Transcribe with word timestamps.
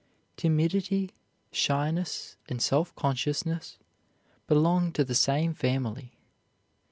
Timidity, 0.35 1.11
shyness, 1.51 2.35
and 2.49 2.59
self 2.59 2.95
consciousness 2.95 3.77
belong 4.47 4.91
to 4.93 5.03
the 5.03 5.13
same 5.13 5.53
family. 5.53 6.17